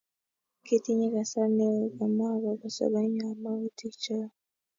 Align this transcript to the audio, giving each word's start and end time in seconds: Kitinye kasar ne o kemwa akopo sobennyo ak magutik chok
Kitinye 0.65 1.07
kasar 1.15 1.47
ne 1.57 1.65
o 1.73 1.77
kemwa 1.97 2.25
akopo 2.35 2.67
sobennyo 2.77 3.21
ak 3.31 3.37
magutik 3.43 3.93
chok 4.03 4.31